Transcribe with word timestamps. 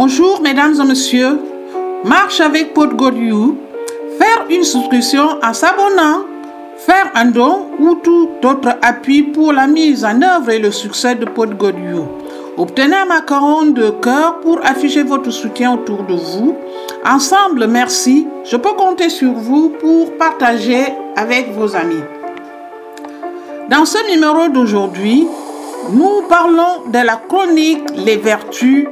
Bonjour 0.00 0.40
mesdames 0.40 0.76
et 0.80 0.84
messieurs, 0.84 1.40
marche 2.04 2.38
avec 2.38 2.72
Podgoriou, 2.72 3.58
faire 4.16 4.46
une 4.48 4.62
souscription 4.62 5.40
en 5.42 5.52
s'abonnant, 5.52 6.20
faire 6.76 7.10
un 7.16 7.24
don 7.24 7.66
ou 7.80 7.96
tout 7.96 8.28
autre 8.44 8.76
appui 8.80 9.24
pour 9.24 9.52
la 9.52 9.66
mise 9.66 10.04
en 10.04 10.22
œuvre 10.22 10.50
et 10.50 10.60
le 10.60 10.70
succès 10.70 11.16
de 11.16 11.24
Podgoriou. 11.24 12.06
Obtenez 12.56 12.94
un 12.94 13.06
macaron 13.06 13.66
de 13.72 13.90
cœur 13.90 14.38
pour 14.38 14.64
afficher 14.64 15.02
votre 15.02 15.32
soutien 15.32 15.74
autour 15.74 16.04
de 16.04 16.14
vous. 16.14 16.54
Ensemble, 17.04 17.66
merci. 17.66 18.28
Je 18.44 18.56
peux 18.56 18.74
compter 18.74 19.08
sur 19.08 19.32
vous 19.32 19.70
pour 19.80 20.16
partager 20.16 20.94
avec 21.16 21.50
vos 21.54 21.74
amis. 21.74 22.04
Dans 23.68 23.84
ce 23.84 23.98
numéro 24.14 24.46
d'aujourd'hui, 24.46 25.26
nous 25.90 26.22
parlons 26.28 26.88
de 26.92 27.04
la 27.04 27.16
chronique 27.16 27.82
Les 27.96 28.16
vertus 28.16 28.86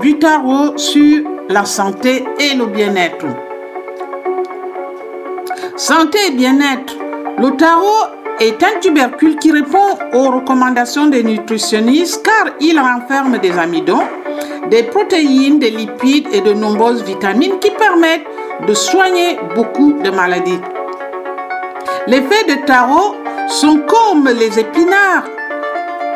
du 0.00 0.18
tarot 0.18 0.76
sur 0.76 1.24
la 1.48 1.64
santé 1.64 2.24
et 2.38 2.54
le 2.54 2.66
bien-être. 2.66 3.26
Santé 5.76 6.18
et 6.28 6.30
bien-être. 6.32 6.94
Le 7.38 7.50
tarot 7.56 8.06
est 8.38 8.62
un 8.62 8.80
tubercule 8.80 9.36
qui 9.36 9.52
répond 9.52 9.98
aux 10.14 10.30
recommandations 10.30 11.06
des 11.06 11.22
nutritionnistes 11.22 12.24
car 12.24 12.54
il 12.60 12.78
renferme 12.78 13.38
des 13.38 13.58
amidons, 13.58 14.02
des 14.70 14.84
protéines, 14.84 15.58
des 15.58 15.70
lipides 15.70 16.28
et 16.32 16.40
de 16.40 16.52
nombreuses 16.52 17.02
vitamines 17.02 17.58
qui 17.60 17.70
permettent 17.70 18.26
de 18.66 18.74
soigner 18.74 19.38
beaucoup 19.54 19.92
de 20.02 20.10
maladies. 20.10 20.60
Les 22.06 22.22
feuilles 22.22 22.56
de 22.56 22.66
tarot 22.66 23.16
sont 23.48 23.80
comme 23.86 24.28
les 24.28 24.58
épinards 24.58 25.28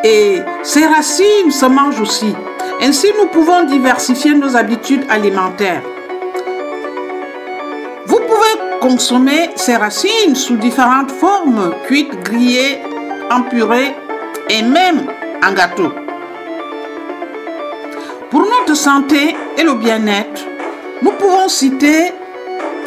et 0.04 0.40
ses 0.62 0.86
racines 0.86 1.50
se 1.50 1.66
mangent 1.66 2.00
aussi. 2.00 2.34
Ainsi, 2.80 3.09
nous 3.18 3.28
pouvons 3.28 3.64
diversifier 3.64 4.34
nos 4.34 4.56
habitudes 4.56 5.05
alimentaires. 5.09 5.83
Vous 8.06 8.19
pouvez 8.19 8.78
consommer 8.80 9.50
ces 9.56 9.77
racines 9.77 10.34
sous 10.34 10.56
différentes 10.56 11.11
formes, 11.11 11.75
cuites, 11.86 12.22
grillées, 12.22 12.78
en 13.30 13.42
purée 13.42 13.94
et 14.50 14.62
même 14.62 15.06
en 15.42 15.53
gâteau. 15.53 15.91
Pour 18.30 18.42
notre 18.42 18.75
santé 18.75 19.36
et 19.56 19.62
le 19.62 19.75
bien-être, 19.75 20.44
nous 21.03 21.12
pouvons 21.12 21.48
citer 21.48 22.12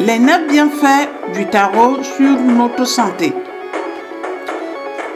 les 0.00 0.18
neuf 0.18 0.46
bienfaits 0.48 1.08
du 1.34 1.46
tarot 1.46 2.02
sur 2.02 2.38
notre 2.40 2.84
santé. 2.84 3.32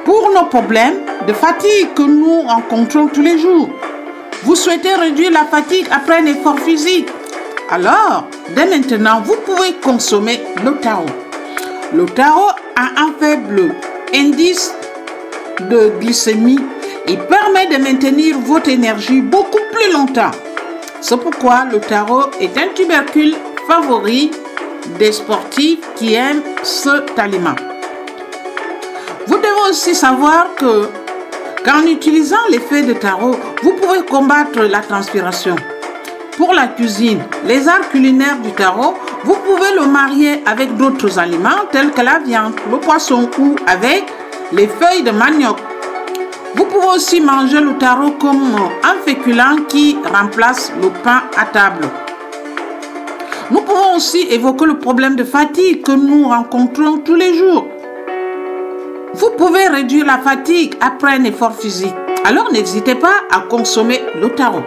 Pour 0.04 0.30
nos 0.34 0.46
problèmes 0.46 1.04
de 1.26 1.32
fatigue 1.32 1.94
que 1.94 2.02
nous 2.02 2.42
rencontrons 2.42 3.06
tous 3.06 3.22
les 3.22 3.38
jours, 3.38 3.70
vous 4.44 4.56
souhaitez 4.56 4.94
réduire 4.94 5.30
la 5.30 5.44
fatigue 5.44 5.86
après 5.90 6.18
un 6.18 6.26
effort 6.26 6.58
physique 6.58 7.08
Alors, 7.70 8.26
dès 8.54 8.66
maintenant, 8.66 9.20
vous 9.24 9.36
pouvez 9.44 9.74
consommer 9.82 10.42
le 10.64 10.76
tarot. 10.78 11.06
Le 11.94 12.06
tarot 12.06 12.50
a 12.76 13.02
un 13.02 13.12
faible 13.20 13.74
indice 14.14 14.74
de 15.70 15.92
glycémie 16.00 16.58
et 17.06 17.16
permet 17.16 17.66
de 17.66 17.82
maintenir 17.82 18.38
votre 18.40 18.68
énergie 18.68 19.20
beaucoup 19.20 19.60
plus 19.72 19.92
longtemps. 19.92 20.32
C'est 21.00 21.16
pourquoi 21.18 21.64
le 21.70 21.80
tarot 21.80 22.30
est 22.40 22.56
un 22.58 22.68
tubercule 22.74 23.34
favori 23.68 24.30
des 24.98 25.12
sportifs 25.12 25.80
qui 25.94 26.14
aiment 26.14 26.42
cet 26.62 27.18
aliment. 27.18 27.56
Vous 29.26 29.36
devez 29.36 29.70
aussi 29.70 29.94
savoir 29.94 30.48
que 30.56 30.88
qu'en 31.64 31.86
utilisant 31.86 32.36
feuilles 32.68 32.86
de 32.86 32.94
tarot, 32.94 33.36
vous 33.62 33.72
pouvez 33.74 34.04
combattre 34.04 34.60
la 34.62 34.80
transpiration. 34.80 35.54
Pour 36.36 36.52
la 36.52 36.66
cuisine, 36.66 37.22
les 37.46 37.68
arts 37.68 37.88
culinaires 37.90 38.38
du 38.40 38.50
tarot, 38.50 38.94
vous 39.24 39.36
pouvez 39.36 39.72
le 39.78 39.86
marier 39.86 40.42
avec 40.46 40.76
d'autres 40.76 41.18
aliments 41.18 41.66
tels 41.70 41.92
que 41.92 42.00
la 42.00 42.18
viande, 42.18 42.54
le 42.70 42.78
poisson 42.78 43.30
ou 43.38 43.54
avec 43.66 44.04
les 44.52 44.66
feuilles 44.66 45.04
de 45.04 45.12
manioc. 45.12 45.56
Vous 46.56 46.64
pouvez 46.64 46.88
aussi 46.96 47.20
manger 47.20 47.60
le 47.60 47.78
tarot 47.78 48.12
comme 48.12 48.56
un 48.82 48.94
féculent 49.04 49.64
qui 49.68 49.96
remplace 50.12 50.72
le 50.82 50.88
pain 51.02 51.22
à 51.36 51.44
table. 51.44 51.88
Nous 53.50 53.60
pouvons 53.60 53.96
aussi 53.96 54.26
évoquer 54.30 54.64
le 54.66 54.78
problème 54.78 55.14
de 55.14 55.24
fatigue 55.24 55.82
que 55.82 55.92
nous 55.92 56.28
rencontrons 56.28 56.98
tous 56.98 57.14
les 57.14 57.34
jours. 57.34 57.68
Vous 59.14 59.30
pouvez 59.36 59.68
réduire 59.68 60.06
la 60.06 60.18
fatigue 60.18 60.74
après 60.80 61.12
un 61.12 61.24
effort 61.24 61.54
physique. 61.54 61.94
Alors 62.24 62.52
n'hésitez 62.52 62.94
pas 62.94 63.14
à 63.30 63.40
consommer 63.40 64.00
le 64.20 64.28
tarot. 64.30 64.62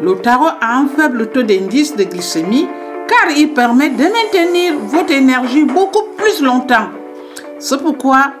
Le 0.00 0.16
tarot 0.16 0.48
a 0.60 0.78
un 0.78 0.88
faible 0.88 1.30
taux 1.30 1.42
d'indice 1.42 1.94
de 1.94 2.04
glycémie 2.04 2.66
car 3.06 3.30
il 3.36 3.54
permet 3.54 3.90
de 3.90 4.02
maintenir 4.02 4.74
votre 4.78 5.12
énergie 5.12 5.64
beaucoup 5.64 6.04
plus 6.16 6.42
longtemps. 6.42 6.88
C'est 7.60 7.80
pourquoi 7.80 8.32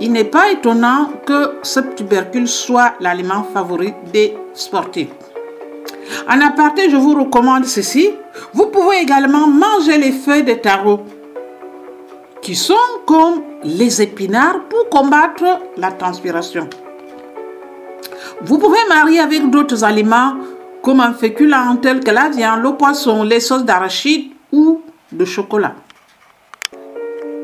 il 0.00 0.12
n'est 0.12 0.24
pas 0.24 0.50
étonnant 0.50 1.10
que 1.26 1.58
ce 1.62 1.80
tubercule 1.80 2.48
soit 2.48 2.94
l'aliment 3.00 3.44
favori 3.52 3.94
des 4.12 4.36
sportifs. 4.54 5.10
En 6.28 6.40
aparté, 6.40 6.88
je 6.88 6.96
vous 6.96 7.14
recommande 7.14 7.66
ceci. 7.66 8.10
Vous 8.54 8.66
pouvez 8.66 8.98
également 9.02 9.46
manger 9.48 9.98
les 9.98 10.12
feuilles 10.12 10.44
de 10.44 10.54
tarot 10.54 11.00
qui 12.40 12.54
sont 12.54 12.74
comme 13.06 13.42
les 13.64 14.00
épinards 14.00 14.64
pour 14.68 14.88
combattre 14.88 15.60
la 15.76 15.92
transpiration. 15.92 16.68
Vous 18.42 18.56
pouvez 18.58 18.78
marier 18.88 19.20
avec 19.20 19.50
d'autres 19.50 19.84
aliments 19.84 20.34
comme 20.82 21.00
un 21.00 21.12
féculent 21.12 21.54
tel 21.82 22.00
que 22.00 22.10
la 22.10 22.30
viande, 22.30 22.62
le 22.62 22.74
poisson, 22.74 23.22
les 23.22 23.40
sauces 23.40 23.64
d'arachide 23.64 24.30
ou 24.50 24.80
de 25.12 25.24
chocolat. 25.26 25.74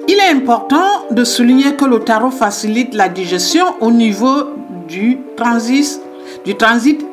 Il 0.09 0.15
est 0.15 0.31
important 0.31 1.07
de 1.11 1.25
souligner 1.25 1.75
que 1.75 1.85
le 1.85 1.99
tarot 2.01 2.31
facilite 2.31 2.95
la 2.95 3.09
digestion 3.09 3.65
au 3.81 3.91
niveau 3.91 4.51
du 4.89 5.19
transit, 5.37 6.01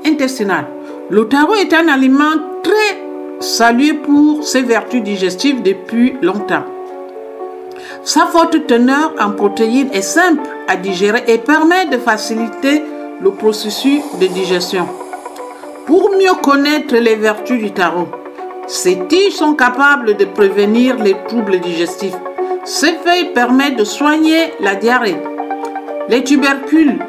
intestinal. 0.06 0.66
Le 1.10 1.28
tarot 1.28 1.56
est 1.56 1.74
un 1.74 1.88
aliment 1.90 2.36
très 2.64 3.02
salué 3.42 3.94
pour 3.94 4.48
ses 4.48 4.62
vertus 4.62 5.04
digestives 5.04 5.62
depuis 5.62 6.14
longtemps. 6.22 6.64
Sa 8.06 8.28
forte 8.28 8.66
teneur 8.68 9.14
en 9.20 9.32
protéines 9.32 9.90
est 9.92 10.02
simple 10.02 10.44
à 10.68 10.78
digérer 10.78 11.24
et 11.28 11.38
permet 11.38 11.88
de 11.88 11.98
faciliter 11.98 12.84
processus 13.32 14.02
de 14.20 14.28
digestion. 14.28 14.88
Pour 15.86 16.12
mieux 16.12 16.34
connaître 16.42 16.96
les 16.96 17.16
vertus 17.16 17.60
du 17.60 17.72
tarot, 17.72 18.08
ces 18.68 19.00
tiges 19.08 19.34
sont 19.34 19.54
capables 19.54 20.16
de 20.16 20.26
prévenir 20.26 20.98
les 20.98 21.16
troubles 21.28 21.60
digestifs. 21.60 22.16
Ces 22.64 22.94
feuilles 22.94 23.34
permettent 23.34 23.78
de 23.78 23.84
soigner 23.84 24.54
la 24.60 24.76
diarrhée. 24.76 25.18
Les 26.10 26.24
tubercules 26.24 27.00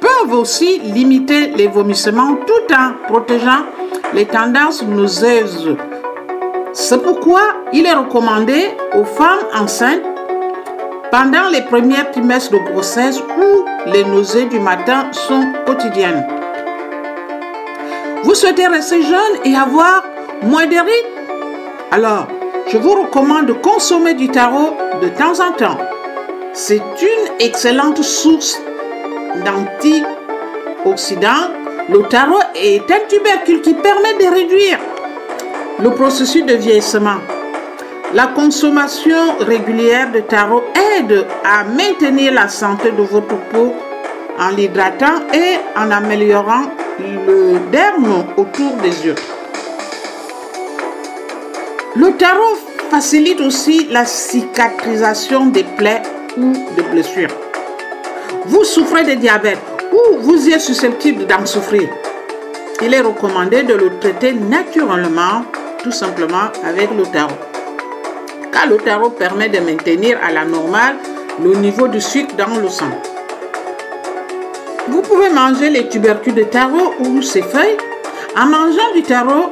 peuvent 0.00 0.38
aussi 0.38 0.78
limiter 0.80 1.48
les 1.48 1.66
vomissements 1.66 2.36
tout 2.46 2.74
en 2.74 2.92
protégeant 3.08 3.64
les 4.12 4.26
tendances 4.26 4.82
nauséeuses 4.84 5.76
c'est 6.76 7.00
pourquoi 7.00 7.40
il 7.72 7.86
est 7.86 7.94
recommandé 7.94 8.74
aux 8.96 9.04
femmes 9.04 9.46
enceintes 9.54 10.02
pendant 11.14 11.48
les 11.48 11.62
premiers 11.62 12.10
trimestres 12.10 12.50
de 12.50 12.58
grossesse 12.58 13.20
où 13.20 13.64
les 13.86 14.02
nausées 14.02 14.46
du 14.46 14.58
matin 14.58 15.12
sont 15.12 15.52
quotidiennes. 15.64 16.26
Vous 18.24 18.34
souhaitez 18.34 18.66
rester 18.66 19.00
jeune 19.00 19.36
et 19.44 19.54
avoir 19.54 20.02
moins 20.42 20.66
de 20.66 20.74
rides? 20.74 21.12
Alors, 21.92 22.26
je 22.66 22.78
vous 22.78 23.00
recommande 23.00 23.46
de 23.46 23.52
consommer 23.52 24.14
du 24.14 24.28
tarot 24.28 24.76
de 25.00 25.08
temps 25.10 25.38
en 25.38 25.52
temps. 25.52 25.78
C'est 26.52 26.82
une 27.00 27.28
excellente 27.38 28.02
source 28.02 28.60
d'antioxydants. 29.44 31.52
Le 31.90 32.02
tarot 32.08 32.40
est 32.56 32.90
un 32.90 33.06
tubercule 33.08 33.60
qui 33.60 33.74
permet 33.74 34.14
de 34.14 34.34
réduire 34.34 34.80
le 35.80 35.90
processus 35.90 36.44
de 36.44 36.54
vieillissement. 36.54 37.18
La 38.14 38.28
consommation 38.28 39.38
régulière 39.40 40.12
de 40.12 40.20
tarot 40.20 40.62
aide 40.96 41.26
à 41.44 41.64
maintenir 41.64 42.32
la 42.32 42.48
santé 42.48 42.92
de 42.92 43.02
votre 43.02 43.36
peau 43.50 43.74
en 44.38 44.50
l'hydratant 44.50 45.28
et 45.32 45.58
en 45.76 45.90
améliorant 45.90 46.66
le 47.00 47.58
derme 47.72 48.24
autour 48.36 48.76
des 48.84 49.04
yeux. 49.04 49.16
Le 51.96 52.12
tarot 52.16 52.56
facilite 52.88 53.40
aussi 53.40 53.88
la 53.90 54.06
cicatrisation 54.06 55.46
des 55.46 55.64
plaies 55.64 56.02
ou 56.36 56.52
de 56.76 56.82
blessures. 56.92 57.34
Vous 58.44 58.62
souffrez 58.62 59.02
de 59.02 59.14
diabète 59.14 59.58
ou 59.92 60.20
vous 60.20 60.48
êtes 60.48 60.60
susceptible 60.60 61.26
d'en 61.26 61.44
souffrir. 61.44 61.88
Il 62.80 62.94
est 62.94 63.00
recommandé 63.00 63.64
de 63.64 63.74
le 63.74 63.98
traiter 63.98 64.34
naturellement 64.34 65.44
tout 65.82 65.90
simplement 65.90 66.52
avec 66.64 66.90
le 66.96 67.02
tarot. 67.06 67.53
Car 68.54 68.68
le 68.68 68.76
tarot 68.76 69.10
permet 69.10 69.48
de 69.48 69.58
maintenir 69.58 70.16
à 70.24 70.30
la 70.30 70.44
normale 70.44 70.94
le 71.42 71.54
niveau 71.56 71.88
du 71.88 72.00
sucre 72.00 72.36
dans 72.36 72.56
le 72.56 72.68
sang. 72.68 72.92
Vous 74.86 75.02
pouvez 75.02 75.28
manger 75.28 75.70
les 75.70 75.88
tubercules 75.88 76.36
de 76.36 76.44
tarot 76.44 76.94
ou 77.00 77.20
ses 77.20 77.42
feuilles 77.42 77.76
En 78.40 78.46
mangeant 78.46 78.92
du 78.94 79.02
taro, 79.02 79.50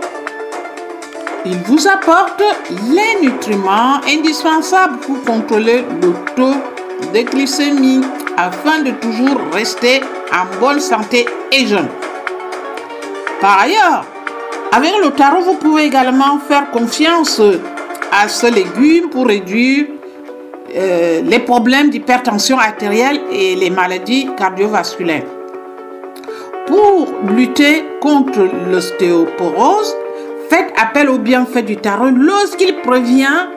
il 1.44 1.56
vous 1.66 1.88
apporte 1.88 2.44
les 2.70 3.26
nutriments 3.26 4.00
indispensables 4.08 4.98
pour 4.98 5.20
contrôler 5.24 5.84
le 6.00 6.12
taux 6.36 6.54
de 7.12 7.22
glycémie 7.22 8.02
afin 8.36 8.82
de 8.82 8.92
toujours 8.92 9.40
rester 9.52 10.00
en 10.32 10.60
bonne 10.60 10.78
santé 10.78 11.26
et 11.50 11.66
jeune. 11.66 11.88
Par 13.40 13.62
ailleurs, 13.62 14.04
avec 14.70 14.92
le 15.02 15.10
taro, 15.10 15.42
vous 15.42 15.54
pouvez 15.54 15.86
également 15.86 16.38
faire 16.38 16.70
confiance 16.70 17.42
à 18.12 18.28
ce 18.28 18.46
légume 18.46 19.08
pour 19.08 19.26
réduire 19.26 19.86
euh, 20.76 21.22
les 21.22 21.38
problèmes 21.38 21.88
d'hypertension 21.90 22.58
artérielle 22.58 23.20
et 23.32 23.56
les 23.56 23.70
maladies 23.70 24.28
cardiovasculaires. 24.36 25.24
Pour 26.66 27.08
lutter 27.34 27.84
contre 28.00 28.48
l'ostéoporose, 28.70 29.94
faites 30.48 30.72
appel 30.76 31.08
au 31.08 31.18
bienfait 31.18 31.62
du 31.62 31.76
taro 31.76 32.10
lorsqu'il 32.10 32.76
prévient 32.82 33.48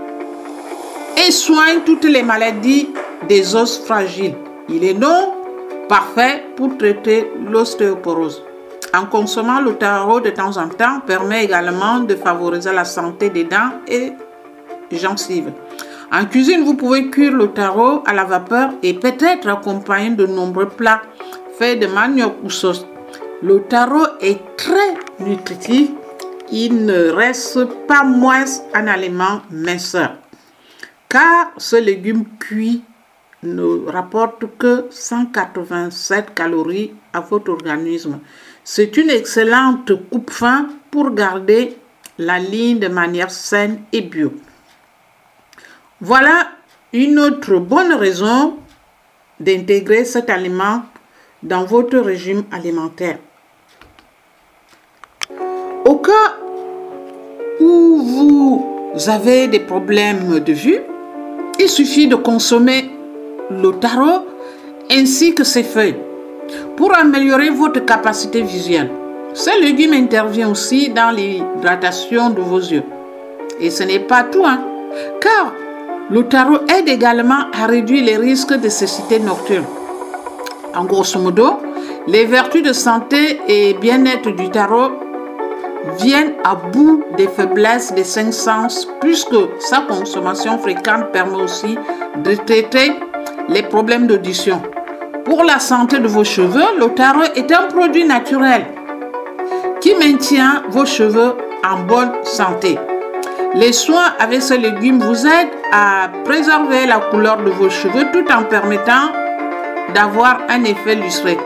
et 1.28 1.32
soigne 1.32 1.82
toutes 1.86 2.06
les 2.06 2.24
maladies 2.24 2.90
des 3.28 3.56
os 3.56 3.84
fragiles. 3.86 4.36
Il 4.70 4.84
est 4.84 4.94
non 4.94 5.34
parfait 5.90 6.44
pour 6.56 6.78
traiter 6.78 7.32
l'ostéoporose. 7.50 8.42
En 8.94 9.06
consommant 9.06 9.60
le 9.60 9.76
taro 9.76 10.22
de 10.22 10.30
temps 10.30 10.58
en 10.58 10.70
temps 10.70 11.02
permet 11.06 11.44
également 11.44 12.00
de 12.00 12.16
favoriser 12.16 12.72
la 12.72 12.86
santé 12.86 13.30
des 13.30 13.44
dents 13.44 13.72
et 13.88 14.14
gencives. 14.92 15.52
En 16.12 16.26
cuisine, 16.26 16.64
vous 16.64 16.76
pouvez 16.76 17.10
cuire 17.10 17.34
le 17.34 17.50
taro 17.50 18.04
à 18.06 18.14
la 18.14 18.24
vapeur 18.24 18.72
et 18.84 18.94
peut-être 18.94 19.48
accompagner 19.48 20.12
de 20.12 20.26
nombreux 20.26 20.70
plats 20.70 21.02
faits 21.58 21.80
de 21.80 21.88
manioc 21.88 22.36
ou 22.44 22.50
sauce. 22.50 22.86
Le 23.42 23.62
taro 23.62 24.06
est 24.22 24.40
très 24.56 24.94
nutritif. 25.20 25.90
Il 26.52 26.86
ne 26.86 27.10
reste 27.10 27.66
pas 27.88 28.04
moins 28.04 28.46
un 28.74 28.88
aliment 28.88 29.42
minceur. 29.52 30.18
Car 31.10 31.52
ce 31.58 31.76
légume 31.76 32.26
cuit 32.40 32.84
ne 33.44 33.90
rapporte 33.90 34.46
que 34.58 34.86
187 34.90 36.34
calories 36.34 36.94
à 37.14 37.20
votre 37.20 37.52
organisme. 37.52 38.20
C'est 38.64 38.98
une 38.98 39.10
excellente 39.10 39.92
coupe-fin 40.10 40.68
pour 40.92 41.12
garder 41.12 41.78
la 42.18 42.40
ligne 42.40 42.80
de 42.80 42.88
manière 42.88 43.32
saine 43.32 43.82
et 43.92 44.02
bio. 44.02 44.34
Voilà 46.02 46.50
une 46.92 47.20
autre 47.20 47.56
bonne 47.58 47.94
raison 47.94 48.58
d'intégrer 49.40 50.04
cet 50.04 50.30
aliment 50.30 50.82
dans 51.42 51.64
votre 51.64 51.98
régime 52.00 52.44
alimentaire. 52.52 53.18
Au 55.86 55.96
cas 55.96 56.36
où 57.62 57.98
vous 57.98 59.10
avez 59.10 59.48
des 59.48 59.62
problèmes 59.62 60.40
de 60.40 60.52
vue, 60.52 60.80
il 61.60 61.70
suffit 61.70 62.08
de 62.08 62.16
consommer 62.16 62.92
le 63.50 63.72
taro 63.80 64.26
ainsi 64.92 65.34
que 65.34 65.46
ses 65.46 65.64
feuilles 65.64 65.98
pour 66.76 66.94
améliorer 66.94 67.52
votre 67.52 67.80
capacité 67.86 68.42
visuelle. 68.42 68.92
Ce 69.34 69.62
légume 69.62 69.94
intervient 69.94 70.50
aussi 70.50 70.90
dans 70.90 71.12
l'hydratation 71.16 72.32
de 72.32 72.42
vos 72.42 72.60
yeux. 72.60 72.84
Et 73.62 73.70
ce 73.70 73.84
n'est 73.84 74.00
pas 74.00 74.24
tout, 74.24 74.46
hein, 74.46 74.62
car 75.22 75.54
le 76.10 76.24
taro 76.28 76.58
aide 76.68 76.88
également 76.88 77.50
à 77.54 77.66
réduire 77.66 78.06
les 78.06 78.18
risques 78.18 78.54
de 78.54 78.70
cécité 78.70 79.20
nocturne. 79.20 79.66
En 80.76 80.86
grosso 80.86 81.20
modo, 81.20 81.60
les 82.08 82.26
vertus 82.26 82.62
de 82.62 82.74
santé 82.74 83.40
et 83.48 83.74
bien-être 83.74 84.30
du 84.30 84.50
taro 84.50 84.92
viennent 86.00 86.34
à 86.44 86.56
bout 86.56 87.04
des 87.18 87.28
faiblesses 87.28 87.94
des 87.94 88.04
cinq 88.04 88.34
sens 88.34 88.88
puisque 89.02 89.36
sa 89.60 89.82
consommation 89.82 90.60
fréquente 90.60 91.12
permet 91.12 91.42
aussi 91.42 91.78
de 92.24 92.36
traiter 92.36 92.94
les 93.50 93.64
problèmes 93.64 94.08
d'audition. 94.08 94.62
Pour 95.24 95.44
la 95.44 95.60
santé 95.60 96.00
de 96.00 96.08
vos 96.08 96.24
cheveux, 96.24 96.78
le 96.80 96.94
taro 96.94 97.24
est 97.36 97.52
un 97.52 97.64
produit 97.64 98.06
naturel 98.06 98.66
qui 99.82 99.96
maintient 99.96 100.64
vos 100.70 100.86
cheveux 100.86 101.34
en 101.64 101.80
bonne 101.84 102.12
santé. 102.24 102.78
Les 103.56 103.72
soins 103.72 104.14
avec 104.20 104.42
ce 104.42 104.54
légume 104.54 105.00
vous 105.00 105.26
aident 105.26 105.56
à 105.72 106.10
préserver 106.26 106.86
la 106.86 107.00
couleur 107.00 107.38
de 107.38 107.52
vos 107.52 107.70
cheveux 107.70 108.06
tout 108.12 108.30
en 108.30 108.44
permettant 108.44 109.14
d'avoir 109.94 110.42
un 110.50 110.66
effet 110.66 110.96
lustré. 110.96 111.38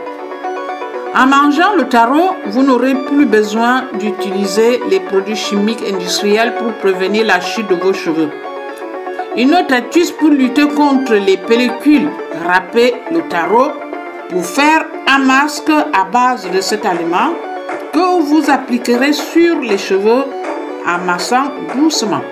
En 1.14 1.26
mangeant 1.28 1.76
le 1.76 1.88
taro, 1.88 2.34
vous 2.46 2.64
n'aurez 2.64 2.96
plus 3.06 3.26
besoin 3.26 3.84
d'utiliser 4.00 4.80
les 4.90 4.98
produits 4.98 5.36
chimiques 5.36 5.84
industriels 5.88 6.56
pour 6.56 6.72
prévenir 6.78 7.26
la 7.26 7.40
chute 7.40 7.68
de 7.68 7.76
vos 7.76 7.92
cheveux. 7.92 8.30
Une 9.36 9.54
autre 9.54 9.72
astuce 9.72 10.10
pour 10.10 10.30
lutter 10.30 10.66
contre 10.66 11.14
les 11.14 11.36
pellicules, 11.36 12.10
râpez 12.44 12.92
le 13.12 13.22
taro 13.28 13.68
pour 14.30 14.44
faire 14.44 14.84
un 15.06 15.18
masque 15.18 15.70
à 15.70 16.04
base 16.10 16.50
de 16.50 16.60
cet 16.60 16.84
aliment 16.84 17.34
que 17.92 18.20
vous 18.20 18.50
appliquerez 18.50 19.12
sur 19.12 19.60
les 19.60 19.78
cheveux 19.78 20.24
en 20.86 20.98
massant 21.04 21.52
doucement. 21.74 22.22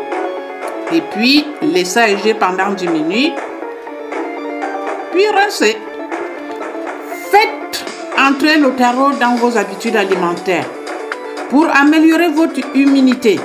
Et 0.92 1.00
puis, 1.00 1.46
laissez 1.62 2.00
agir 2.00 2.38
pendant 2.38 2.72
10 2.72 2.88
minutes. 2.88 3.34
Puis 5.12 5.28
rincez. 5.34 5.76
Faites 7.30 7.84
entrer 8.18 8.58
le 8.58 8.70
tarot 8.72 9.12
dans 9.20 9.34
vos 9.36 9.56
habitudes 9.56 9.96
alimentaires 9.96 10.66
pour 11.50 11.66
améliorer 11.74 12.28
votre 12.28 12.60
immunité. 12.74 13.38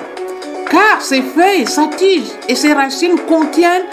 Car 0.69 1.01
ses 1.01 1.21
feuilles, 1.21 1.67
sa 1.67 1.87
tige 1.87 2.29
et 2.47 2.55
ses 2.55 2.73
racines 2.73 3.19
contiennent 3.27 3.85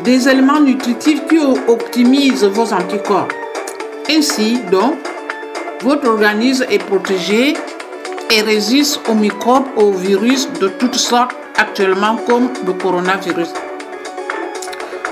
des 0.00 0.28
éléments 0.28 0.60
nutritifs 0.60 1.26
qui 1.26 1.38
optimisent 1.38 2.44
vos 2.44 2.72
anticorps. 2.72 3.28
Ainsi, 4.10 4.58
donc, 4.70 4.94
votre 5.80 6.08
organisme 6.08 6.64
est 6.70 6.82
protégé 6.82 7.54
et 8.30 8.42
résiste 8.42 9.00
aux 9.08 9.14
microbes, 9.14 9.66
aux 9.76 9.92
virus 9.92 10.48
de 10.60 10.68
toutes 10.68 10.96
sortes 10.96 11.34
actuellement 11.56 12.16
comme 12.26 12.50
le 12.66 12.72
coronavirus. 12.72 13.52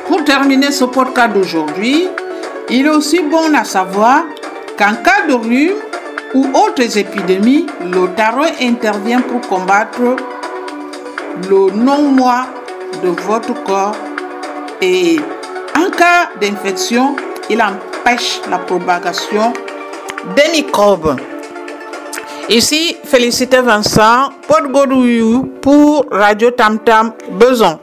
Pour 0.09 0.25
terminer 0.25 0.71
ce 0.71 0.85
podcast 0.85 1.33
d'aujourd'hui, 1.33 2.09
il 2.71 2.87
est 2.87 2.91
aussi 2.91 3.21
bon 3.21 3.55
à 3.55 3.65
savoir 3.65 4.25
qu'en 4.79 4.95
cas 4.97 5.27
de 5.29 5.35
rhume 5.35 5.77
ou 6.35 6.47
autres 6.55 6.99
épidémies, 6.99 7.67
le 7.81 8.09
tarot 8.15 8.47
intervient 8.61 9.21
pour 9.21 9.41
combattre 9.43 10.17
le 11.49 11.71
non-moi 11.73 12.47
de 13.03 13.09
votre 13.09 13.55
corps 13.65 13.97
et 14.81 15.19
en 15.77 15.91
cas 15.91 16.31
d'infection, 16.41 17.17
il 17.51 17.63
empêche 17.63 18.41
la 18.51 18.59
propagation 18.59 19.53
des 20.37 20.53
microbes. 20.53 21.17
Ici, 22.49 22.97
félicitez 23.05 23.63
Vincent 23.63 24.29
Podgodouyou 24.47 25.61
pour 25.63 26.05
Radio 26.11 26.51
Tam 26.51 26.79
Tam 26.79 27.13
Beson. 27.33 27.79